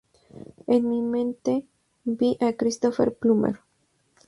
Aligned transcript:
En 0.65 0.87
mi 0.89 1.03
mente, 1.03 1.63
vi 2.05 2.35
a 2.39 2.53
Christopher 2.57 3.13
Plummer. 3.13 3.59